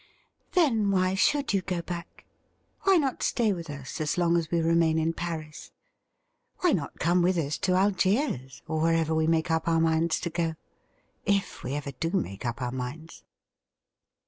'Then 0.53 0.89
why 0.89 1.13
should 1.13 1.53
you 1.53 1.61
go 1.61 1.83
back? 1.83 2.25
Why 2.85 2.97
not 2.97 3.21
stay 3.21 3.53
with 3.53 3.69
us 3.69 4.01
as 4.01 4.17
long 4.17 4.35
as 4.35 4.49
we 4.49 4.59
remain 4.59 4.97
in 4.97 5.13
Paris? 5.13 5.71
Why 6.61 6.71
not 6.71 6.97
come 6.97 7.21
with 7.21 7.37
us 7.37 7.59
to 7.59 7.75
Algiers, 7.75 8.63
or 8.67 8.81
wherever 8.81 9.13
we 9.13 9.27
make 9.27 9.51
up 9.51 9.67
our 9.67 9.79
minds 9.79 10.19
to 10.21 10.31
go?— 10.31 10.55
^if 11.37 11.61
we 11.61 11.75
ever 11.75 11.91
do 11.91 12.09
male' 12.09 12.37
dp 12.39 12.61
our 12.63 12.71
minds. 12.71 13.23